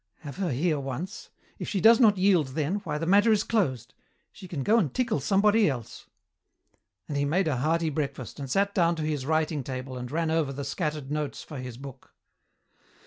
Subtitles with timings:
[0.21, 1.29] Have her here once.
[1.59, 3.93] If she does not yield then, why, the matter is closed.
[4.31, 6.07] She can go and tickle somebody else."
[7.07, 10.31] And he made a hearty breakfast, and sat down to his writing table and ran
[10.31, 12.15] over the scattered notes for his book.